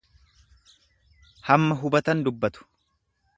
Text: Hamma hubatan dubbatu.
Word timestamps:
Hamma 1.49 1.77
hubatan 1.83 2.25
dubbatu. 2.29 2.67